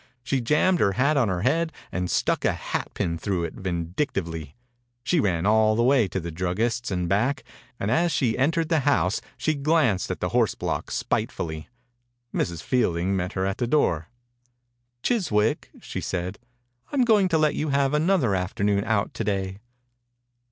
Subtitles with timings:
[0.23, 4.55] She jammed her hat on her head and stuck a hat pin through it vindictively.
[5.03, 7.43] She ran all the way to the drug gist's and back,
[7.79, 11.69] and as she en tered the house she glanced at the horse block spitefully.
[12.33, 12.63] Mrs.
[12.63, 14.07] Fielding met her at the door.
[15.03, 16.39] "Chiswick,'* she said,
[16.91, 19.59] "I'm going to let you have another afternoon out to day."